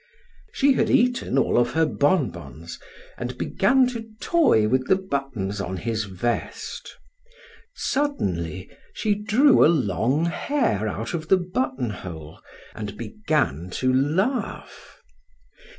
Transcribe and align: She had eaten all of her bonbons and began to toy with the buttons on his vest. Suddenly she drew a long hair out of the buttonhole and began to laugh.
She 0.51 0.73
had 0.73 0.89
eaten 0.89 1.37
all 1.37 1.59
of 1.59 1.73
her 1.73 1.85
bonbons 1.85 2.79
and 3.19 3.37
began 3.37 3.85
to 3.89 4.09
toy 4.19 4.67
with 4.67 4.87
the 4.87 4.95
buttons 4.95 5.61
on 5.61 5.77
his 5.77 6.05
vest. 6.05 6.97
Suddenly 7.75 8.67
she 8.95 9.13
drew 9.13 9.63
a 9.63 9.69
long 9.69 10.25
hair 10.25 10.87
out 10.87 11.13
of 11.13 11.27
the 11.27 11.37
buttonhole 11.37 12.41
and 12.73 12.97
began 12.97 13.69
to 13.73 13.93
laugh. 13.93 15.03